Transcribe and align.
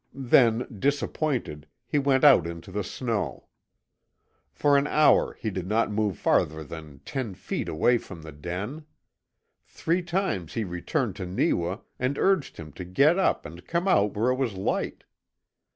Then, 0.15 0.65
disappointed, 0.79 1.67
he 1.85 1.99
went 1.99 2.23
out 2.23 2.47
into 2.47 2.71
the 2.71 2.83
snow. 2.83 3.45
For 4.51 4.75
an 4.75 4.87
hour 4.87 5.33
he 5.35 5.51
did 5.51 5.67
not 5.67 5.91
move 5.91 6.17
farther 6.17 6.63
than 6.63 7.01
ten 7.05 7.35
feet 7.35 7.69
away 7.69 7.99
from 7.99 8.23
the 8.23 8.31
den. 8.31 8.87
Three 9.67 10.01
times 10.01 10.55
he 10.55 10.63
returned 10.63 11.15
to 11.17 11.27
Neewa 11.27 11.81
and 11.99 12.17
urged 12.17 12.57
him 12.57 12.71
to 12.71 12.83
get 12.83 13.19
up 13.19 13.45
and 13.45 13.63
come 13.67 13.87
out 13.87 14.15
where 14.15 14.31
it 14.31 14.37
was 14.37 14.55
light. 14.55 15.03